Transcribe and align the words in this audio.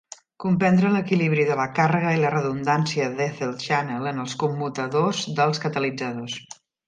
Comprendre 0.43 0.89
l'equilibri 0.93 1.43
de 1.49 1.57
la 1.59 1.65
càrrega 1.79 2.13
i 2.15 2.23
la 2.23 2.31
redundància 2.35 3.11
d' 3.19 3.27
EtherChannel 3.27 4.09
en 4.13 4.23
els 4.25 4.35
commutadors 4.45 5.21
dels 5.41 5.63
catalitzadors. 5.67 6.41